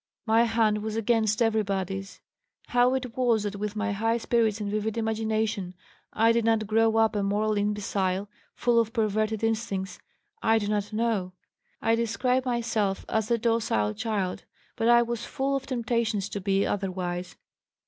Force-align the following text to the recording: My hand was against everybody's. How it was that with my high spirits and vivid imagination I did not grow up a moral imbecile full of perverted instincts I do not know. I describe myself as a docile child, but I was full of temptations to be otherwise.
My 0.25 0.45
hand 0.45 0.79
was 0.79 0.95
against 0.95 1.43
everybody's. 1.43 2.21
How 2.69 2.95
it 2.95 3.15
was 3.15 3.43
that 3.43 3.57
with 3.57 3.75
my 3.75 3.91
high 3.91 4.17
spirits 4.17 4.59
and 4.59 4.71
vivid 4.71 4.97
imagination 4.97 5.75
I 6.11 6.31
did 6.31 6.43
not 6.43 6.65
grow 6.65 6.97
up 6.97 7.15
a 7.15 7.21
moral 7.21 7.53
imbecile 7.55 8.27
full 8.55 8.79
of 8.79 8.93
perverted 8.93 9.43
instincts 9.43 9.99
I 10.41 10.57
do 10.57 10.67
not 10.69 10.91
know. 10.91 11.33
I 11.83 11.93
describe 11.93 12.45
myself 12.45 13.05
as 13.09 13.29
a 13.29 13.37
docile 13.37 13.93
child, 13.93 14.45
but 14.75 14.87
I 14.89 15.03
was 15.03 15.27
full 15.27 15.55
of 15.55 15.67
temptations 15.67 16.29
to 16.29 16.41
be 16.41 16.65
otherwise. 16.65 17.35